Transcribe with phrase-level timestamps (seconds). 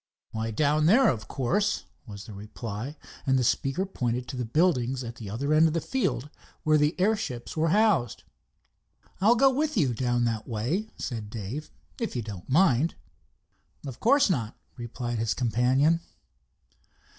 [0.31, 5.03] "Why, down there, of course," was the reply, and the speaker pointed to the buildings
[5.03, 6.31] at the other end of the field,
[6.63, 8.23] where the airships were housed.
[9.19, 11.69] "I'll go with you down that way," said Dave,
[11.99, 12.95] "if you don't mind."
[13.85, 15.99] "Of course not," replied his companion.